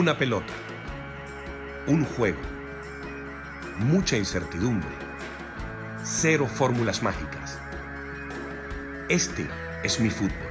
[0.00, 0.54] Una pelota.
[1.86, 2.40] Un juego.
[3.80, 4.88] Mucha incertidumbre.
[6.02, 7.58] Cero fórmulas mágicas.
[9.10, 9.46] Este
[9.84, 10.49] es mi fútbol.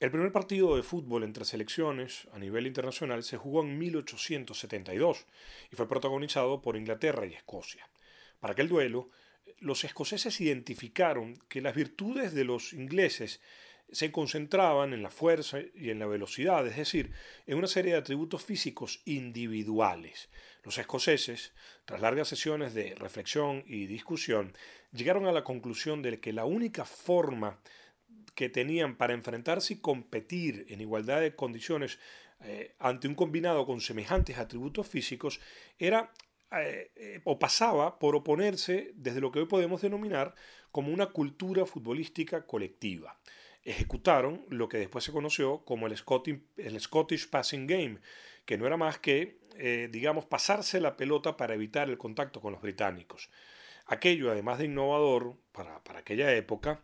[0.00, 5.26] El primer partido de fútbol entre selecciones a nivel internacional se jugó en 1872
[5.70, 7.86] y fue protagonizado por Inglaterra y Escocia.
[8.40, 9.10] Para aquel duelo,
[9.58, 13.42] los escoceses identificaron que las virtudes de los ingleses
[13.92, 17.12] se concentraban en la fuerza y en la velocidad, es decir,
[17.46, 20.30] en una serie de atributos físicos individuales.
[20.64, 21.52] Los escoceses,
[21.84, 24.54] tras largas sesiones de reflexión y discusión,
[24.92, 27.60] llegaron a la conclusión de que la única forma
[28.34, 31.98] que tenían para enfrentarse y competir en igualdad de condiciones
[32.42, 35.40] eh, ante un combinado con semejantes atributos físicos
[35.78, 36.10] era
[36.52, 40.34] eh, eh, o pasaba por oponerse desde lo que hoy podemos denominar
[40.72, 43.18] como una cultura futbolística colectiva.
[43.62, 45.94] Ejecutaron lo que después se conoció como el,
[46.56, 47.98] el Scottish Passing Game,
[48.46, 49.38] que no era más que,
[49.90, 53.28] digamos, pasarse la pelota para evitar el contacto con los británicos.
[53.84, 56.80] Aquello, además de innovador para, para aquella época,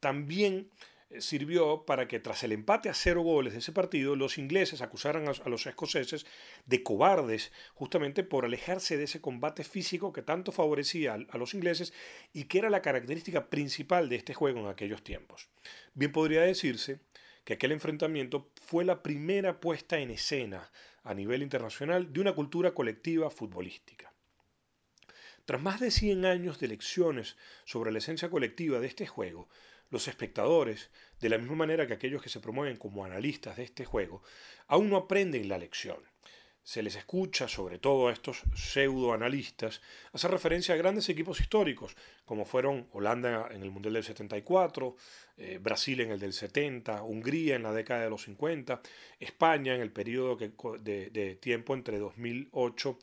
[0.00, 0.70] también
[1.08, 4.82] eh, sirvió para que tras el empate a cero goles de ese partido, los ingleses
[4.82, 6.26] acusaran a, los escoceses
[6.66, 11.92] de cobardes justamente por alejarse de ese combate físico que tanto favorecía a, los ingleses
[12.32, 15.48] y que era la característica principal de este juego en aquellos tiempos.
[15.94, 16.98] Bien podría decirse
[17.44, 20.72] que aquel enfrentamiento fue la primera puesta en escena
[21.04, 24.12] a nivel internacional de una cultura colectiva futbolística.
[25.44, 29.48] Tras más de 100 años de lecciones sobre la esencia colectiva de este juego,
[29.90, 33.84] los espectadores, de la misma manera que aquellos que se promueven como analistas de este
[33.84, 34.22] juego,
[34.66, 35.98] aún no aprenden la lección.
[36.62, 39.80] Se les escucha, sobre todo a estos pseudoanalistas,
[40.12, 44.96] hacer referencia a grandes equipos históricos, como fueron Holanda en el Mundial del 74,
[45.36, 48.80] eh, Brasil en el del 70, Hungría en la década de los 50,
[49.20, 52.98] España en el periodo de, tiempo entre 2008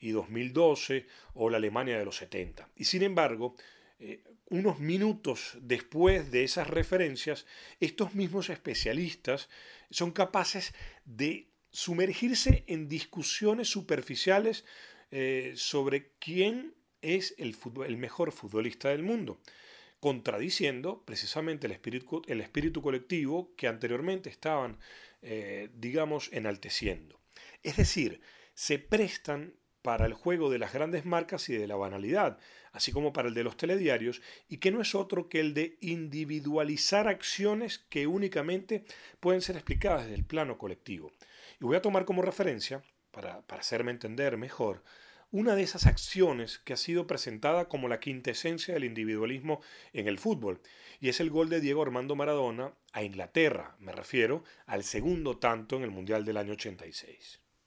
[0.00, 2.68] y 2012, o la Alemania de los 70.
[2.76, 3.56] Y sin embargo,
[3.98, 7.46] eh, unos minutos después de esas referencias,
[7.80, 9.48] estos mismos especialistas
[9.90, 10.74] son capaces
[11.04, 14.64] de sumergirse en discusiones superficiales
[15.10, 17.56] eh, sobre quién es el,
[17.96, 19.40] mejor futbolista del mundo,
[20.00, 24.78] contradiciendo precisamente el espíritu, el espíritu colectivo que anteriormente estaban,
[25.22, 27.20] eh, digamos, enalteciendo.
[27.62, 28.20] Es decir,
[28.54, 29.54] se prestan
[29.86, 32.38] para el juego de las grandes marcas y de la banalidad,
[32.72, 35.78] así como para el de los telediarios, y que no es otro que el de
[35.80, 38.84] individualizar acciones que únicamente
[39.20, 41.12] pueden ser explicadas desde el plano colectivo.
[41.60, 42.82] Y voy a tomar como referencia,
[43.12, 44.82] para, hacerme entender mejor,
[45.30, 49.60] una de esas acciones que ha sido presentada como la quintesencia del individualismo
[49.92, 50.60] en el fútbol,
[50.98, 55.76] y es el gol de Diego Armando Maradona a Inglaterra, me refiero al segundo tanto
[55.76, 57.45] en el Mundial del año 86.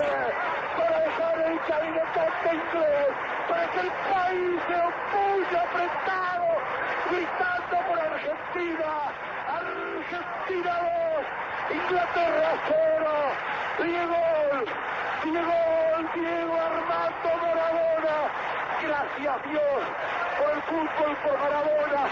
[0.00, 3.08] Para dejar el cabinetante inglés,
[3.48, 6.48] para que el país se opulle apretado,
[7.10, 8.92] gritando por Argentina.
[9.60, 10.74] Argentina
[11.68, 13.50] 2, Inglaterra 0.
[13.78, 14.16] Diego,
[15.24, 15.58] Diego,
[16.14, 18.16] Diego Armando Maradona.
[18.82, 19.82] Gracias Dios
[20.38, 22.08] por el fútbol, por Maradona,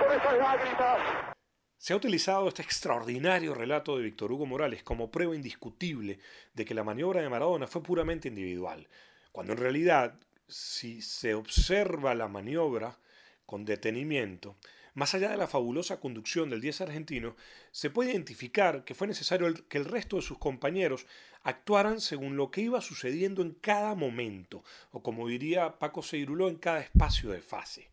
[0.00, 1.33] por esas lágrimas.
[1.78, 6.18] Se ha utilizado este extraordinario relato de Víctor Hugo Morales como prueba indiscutible
[6.54, 8.88] de que la maniobra de Maradona fue puramente individual,
[9.32, 10.14] cuando en realidad,
[10.48, 12.98] si se observa la maniobra
[13.46, 14.56] con detenimiento,
[14.94, 17.34] Más allá de la fabulosa conducción del 10 argentino,
[17.72, 21.06] se puede identificar que fue necesario que el resto de sus compañeros
[21.42, 24.62] actuaran según lo que iba sucediendo en cada momento,
[24.92, 27.90] o como diría Paco Seiruló, en cada espacio de fase.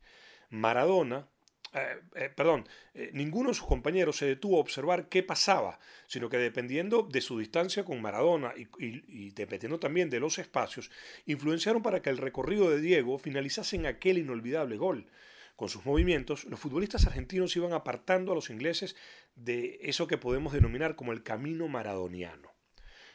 [0.51, 1.27] Maradona,
[1.73, 6.27] eh, eh, perdón, eh, ninguno de sus compañeros se detuvo a observar qué pasaba, sino
[6.27, 10.91] que dependiendo de su distancia con Maradona y, dependiendo también de los espacios,
[11.25, 15.07] influenciaron para que el recorrido de Diego finalizase en aquel inolvidable gol.
[15.55, 18.97] Con sus movimientos, los futbolistas argentinos iban apartando a los ingleses
[19.35, 22.51] de eso que podemos denominar como el camino maradoniano.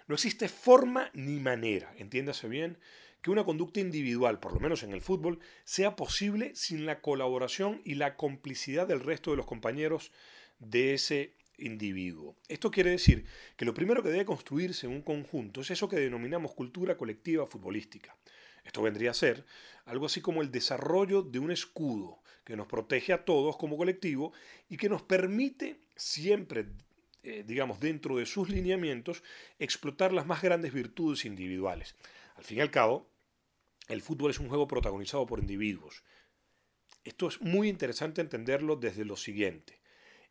[0.06, 2.79] No existe forma ni manera, entiéndase bien,
[3.26, 7.82] que una conducta individual, por lo menos en el fútbol, sea posible sin la colaboración
[7.84, 10.12] y la complicidad del resto de los compañeros
[10.61, 12.37] de ese individuo.
[12.46, 13.25] Esto quiere decir
[13.56, 17.49] que lo primero que debe construirse en un conjunto es eso que denominamos cultura colectiva
[17.49, 18.17] futbolística.
[18.62, 19.44] Esto vendría a ser
[19.87, 24.34] algo así como el desarrollo de un escudo que nos protege a todos como colectivo
[24.69, 26.67] y que nos permite siempre,
[27.25, 29.25] eh, digamos, dentro de sus lineamientos,
[29.58, 31.96] explotar las más grandes virtudes individuales.
[32.37, 33.08] Al fin y al cabo,
[33.88, 36.02] el fútbol es un juego protagonizado por individuos.
[37.04, 39.80] Esto es muy interesante entenderlo desde lo siguiente.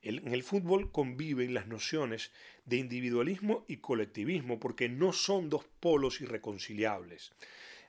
[0.01, 2.31] en el fútbol conviven las nociones
[2.65, 7.33] de individualismo y colectivismo porque no son dos polos irreconciliables.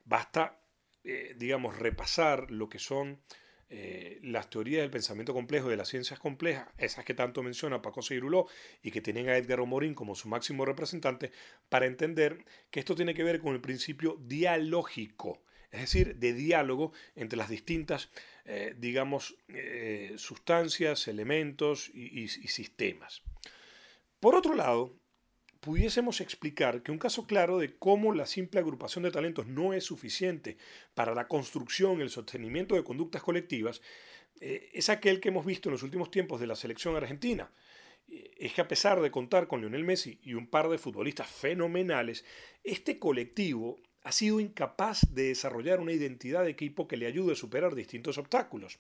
[0.05, 0.59] Basta,
[1.05, 3.21] eh, digamos, repasar lo que son
[3.69, 8.01] eh, las teorías del pensamiento complejo de las ciencias complejas, esas que tanto menciona Paco
[8.01, 8.47] Seiruló
[8.81, 11.33] y que tienen a Edgar Morín como su máximo representante,
[11.69, 15.43] para entender que esto tiene que ver con el principio dialógico
[15.77, 18.11] es decir, de diálogo entre las distintas,
[18.45, 23.23] eh, digamos, eh, sustancias, elementos y, sistemas.
[24.21, 24.95] Por otro lado,
[25.61, 29.85] pudiésemos explicar que un caso claro de cómo la simple agrupación de talentos no es
[29.85, 30.57] suficiente
[30.95, 33.83] para la construcción y el sostenimiento de conductas colectivas
[34.41, 37.51] eh, es aquel que hemos visto en los últimos tiempos de la selección argentina.
[38.09, 42.25] Es que a pesar de contar con Lionel Messi y un par de futbolistas fenomenales,
[42.63, 47.35] este colectivo ha sido incapaz de desarrollar una identidad de equipo que le ayude a
[47.35, 48.79] superar distintos obstáculos.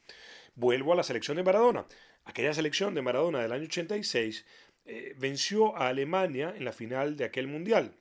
[0.54, 1.84] Vuelvo a la selección de Maradona.
[2.24, 4.46] Aquella selección de Maradona del año 86
[4.84, 7.96] eh, venció a Alemania en la final de aquel mundial.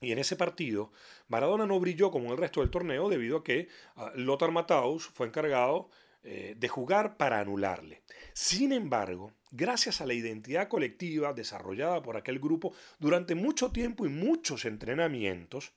[0.00, 0.90] Y en ese partido,
[1.28, 5.28] Maradona no brilló como el resto del torneo debido a que ah, Lothar Matthaus fue
[5.28, 5.90] encargado
[6.24, 8.02] eh, de jugar para anularle.
[8.32, 14.08] Sin embargo, gracias a la identidad colectiva desarrollada por aquel grupo durante mucho tiempo y
[14.08, 15.72] muchos entrenamientos,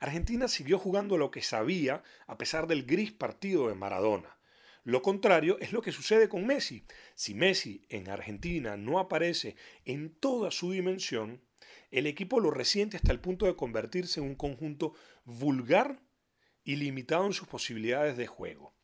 [0.00, 4.38] Argentina siguió jugando lo que sabía a pesar del gris partido de Maradona.
[4.84, 6.84] Lo contrario es lo que sucede con Messi.
[7.14, 9.56] Si Messi en Argentina no aparece
[9.86, 11.40] en toda su dimensión,
[11.90, 14.94] el equipo lo resiente hasta el punto de convertirse en un conjunto
[15.24, 16.00] vulgar
[16.64, 18.74] y limitado en sus posibilidades de juego.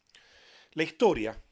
[0.72, 1.42] La historia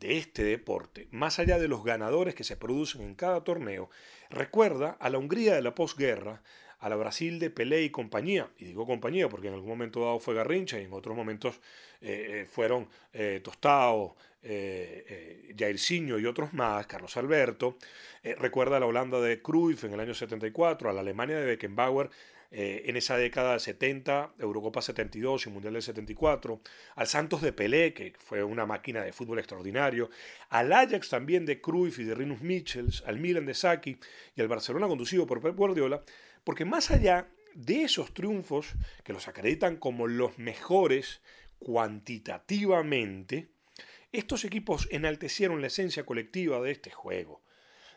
[0.00, 3.90] de este deporte, más allá de los ganadores que se producen en cada torneo,
[4.30, 6.42] recuerda a la Hungría de la posguerra,
[6.80, 10.20] a la Brasil de Pelé y compañía, y digo compañía porque en algún momento dado
[10.20, 11.60] fue Garrincha y en otros momentos
[12.00, 17.76] eh, eh, fueron eh, Tostao, eh, Jairzinho y otros más, Carlos Alberto,
[18.38, 22.10] recuerda a la Holanda de Cruyff en el año 74, a la Alemania de Beckenbauer
[22.50, 26.60] en esa década de 70, Eurocopa 72 y Mundial del 74,
[26.94, 30.08] al Santos de Pelé, que fue una máquina de fútbol extraordinario,
[30.48, 33.98] al Ajax también de Cruyff y de Rinus Michels, al Milan de Saki
[34.34, 36.02] y al Barcelona conducido por Pep Guardiola,
[36.48, 38.72] porque más allá de esos triunfos
[39.04, 41.20] que los acreditan como los mejores
[41.58, 43.50] cuantitativamente,
[44.12, 47.42] estos equipos enaltecieron la esencia colectiva de este juego.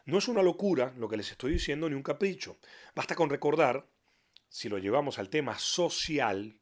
[0.03, 2.58] No es una locura lo que les estoy diciendo ni un capricho.
[2.93, 3.88] Basta con recordar,
[4.50, 6.60] si lo llevamos al tema social,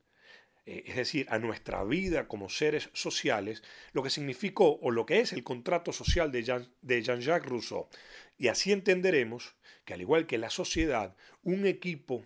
[0.70, 5.34] es decir, a nuestra vida como seres sociales, lo que significó o lo que es
[5.34, 7.90] el contrato social de Jean-Jacques Rousseau.
[8.38, 12.26] Y así entenderemos que al igual que la sociedad, un equipo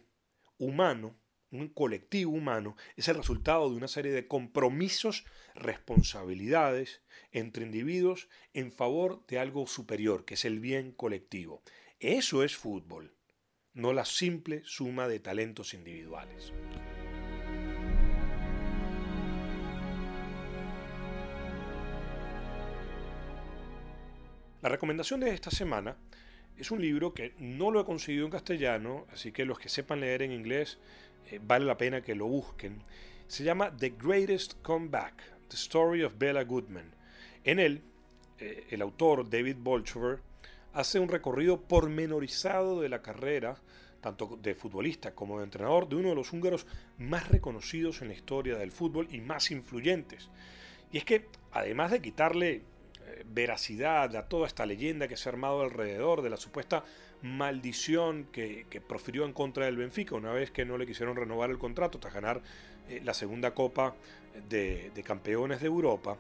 [0.58, 1.18] humano,
[1.52, 8.72] un colectivo humano, es el resultado de una serie de compromisos, responsabilidades entre individuos en
[8.72, 11.64] favor de algo superior, que es el bien colectivo.
[12.00, 13.16] Eso es fútbol,
[13.74, 16.52] no la simple suma de talentos individuales.
[24.64, 25.98] La recomendación de esta semana
[26.58, 30.00] es un libro que no lo he conseguido en castellano, así que los que sepan
[30.00, 30.80] leer en inglés
[31.30, 32.82] eh, vale la pena que lo busquen.
[33.28, 36.96] Se llama The Greatest Comeback, The Story of Bella Goodman.
[37.44, 37.82] En él,
[38.40, 40.22] eh, el autor David Bolchover
[40.72, 43.58] hace un recorrido pormenorizado de la carrera,
[44.00, 46.68] tanto de futbolista como de entrenador, de uno de los húngaros
[46.98, 50.30] más reconocidos en la historia del fútbol y más influyentes.
[50.90, 52.64] Y es que, además de quitarle
[53.26, 56.84] veracidad a toda esta leyenda que se ha armado alrededor de la supuesta
[57.22, 61.58] maldición que, profirió en contra del Benfica una vez que no le quisieron renovar el
[61.58, 62.42] contrato tras ganar
[62.90, 63.96] eh, la segunda Copa
[64.50, 66.18] de, Campeones de Europa.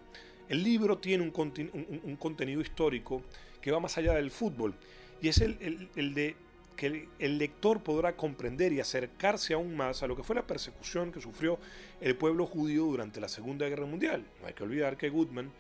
[0.47, 3.21] El libro tiene un, contenido histórico
[3.62, 4.75] que va más allá del fútbol
[5.21, 6.35] y es el, el de
[6.75, 11.12] que el lector podrá comprender y acercarse aún más a lo que fue la persecución
[11.12, 11.59] que sufrió
[12.01, 14.25] el pueblo judío durante la Segunda Guerra Mundial.
[14.41, 15.51] No hay que olvidar que Goodman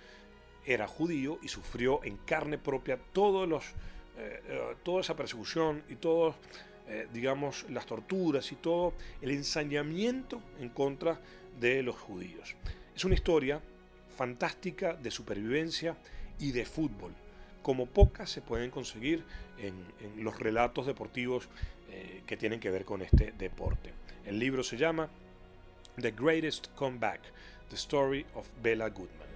[0.65, 2.99] era judío y sufrió en carne propia eh,
[4.17, 6.35] eh, toda esa persecución y todos,
[6.87, 11.19] eh, digamos, las torturas y todo el ensañamiento en contra
[11.59, 12.55] de los judíos.
[12.95, 13.61] Es una historia
[14.15, 15.97] fantástica de supervivencia
[16.39, 17.13] y de fútbol
[17.63, 19.23] como pocas se pueden conseguir
[19.57, 19.73] en,
[20.23, 21.47] los relatos deportivos
[21.89, 23.91] eh, que tienen que ver con este deporte.
[24.25, 25.09] El libro se llama
[25.99, 27.21] The Greatest Comeback,
[27.69, 29.32] The Story of Bella Goodman.